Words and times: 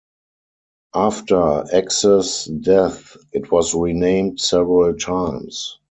After 0.95 1.63
X's 1.71 2.45
death 2.45 3.15
it 3.33 3.51
was 3.51 3.75
renamed 3.75 4.39
several 4.39 4.95
times. 4.97 5.77